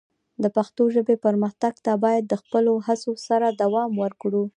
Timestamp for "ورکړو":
4.03-4.43